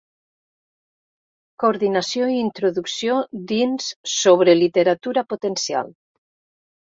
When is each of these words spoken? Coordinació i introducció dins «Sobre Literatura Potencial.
Coordinació 1.63 2.29
i 2.35 2.39
introducció 2.43 3.19
dins 3.51 3.91
«Sobre 4.15 4.57
Literatura 4.61 5.25
Potencial. 5.35 5.93